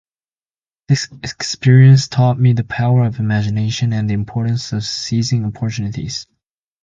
[0.87, 6.25] This experience taught me the power of imagination and the importance of seizing opportunities.